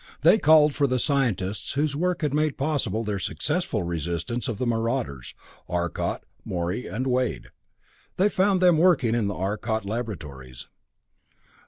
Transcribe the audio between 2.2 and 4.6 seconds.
had made possible their successful resistance of